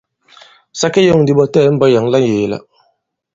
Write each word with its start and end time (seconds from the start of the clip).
Sa 0.79 0.87
ke 0.93 0.99
yɔ᷇ŋ 1.07 1.19
ndi 1.23 1.31
ɓɔ 1.37 1.43
latɛɛ̀ni 1.45 1.73
i 1.73 1.75
mbɔk 1.75 1.91
yǎŋ 1.93 2.05
la 2.11 2.17
ŋyēe-la. 2.23 2.57